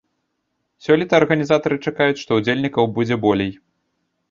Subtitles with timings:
[0.85, 3.51] Сёлета арганізатары чакаюць, што ўдзельнікаў будзе болей.